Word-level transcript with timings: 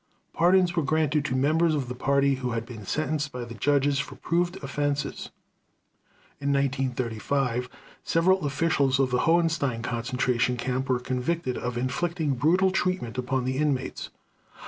Pardons 0.33 0.75
were 0.75 0.81
granted 0.81 1.23
to 1.25 1.35
members 1.35 1.75
of 1.75 1.87
the 1.87 1.93
Party 1.93 2.33
who 2.33 2.53
had 2.53 2.65
been 2.65 2.87
sentenced 2.87 3.31
by 3.31 3.45
the 3.45 3.53
judges 3.53 3.99
for 3.99 4.15
proved 4.15 4.55
offenses. 4.63 5.29
In 6.39 6.51
1935 6.51 7.69
several 8.03 8.43
officials 8.43 8.97
of 8.99 9.11
the 9.11 9.25
Hohenstein 9.29 9.83
concentration 9.83 10.57
camp 10.57 10.89
were 10.89 10.99
convicted 10.99 11.55
of 11.55 11.77
inflicting 11.77 12.33
brutal 12.33 12.71
treatment 12.71 13.19
upon 13.19 13.45
the 13.45 13.59
inmates. 13.59 14.09